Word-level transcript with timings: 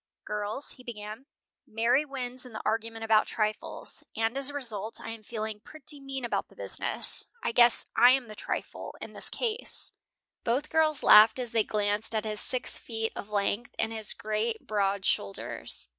"Girls," 0.25 0.71
he 0.71 0.83
began, 0.83 1.27
"Mary 1.67 2.05
wins 2.05 2.43
in 2.43 2.53
the 2.53 2.61
argument 2.65 3.05
about 3.05 3.27
trifles, 3.27 4.03
and 4.15 4.35
as 4.35 4.49
a 4.49 4.53
result 4.55 4.99
I 4.99 5.11
am 5.11 5.21
feeling 5.21 5.59
pretty 5.59 5.99
mean 5.99 6.25
about 6.25 6.47
the 6.47 6.55
business. 6.55 7.27
I 7.43 7.51
guess 7.51 7.85
I 7.95 8.09
am 8.09 8.27
the 8.27 8.33
trifle 8.33 8.95
in 8.99 9.13
the 9.13 9.29
case." 9.31 9.91
Both 10.43 10.71
girls 10.71 11.03
laughed 11.03 11.37
as 11.37 11.51
they 11.51 11.63
glanced 11.63 12.15
at 12.15 12.25
his 12.25 12.41
six 12.41 12.79
feet 12.79 13.11
of 13.15 13.29
length, 13.29 13.75
and 13.77 13.93
his 13.93 14.13
great, 14.15 14.65
broad 14.65 15.05
shoulders. 15.05 15.87